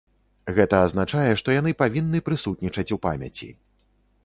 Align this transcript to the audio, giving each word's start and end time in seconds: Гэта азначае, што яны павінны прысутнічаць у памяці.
Гэта 0.59 0.79
азначае, 0.85 1.27
што 1.41 1.53
яны 1.59 1.75
павінны 1.83 2.23
прысутнічаць 2.31 2.89
у 2.99 3.01
памяці. 3.07 3.53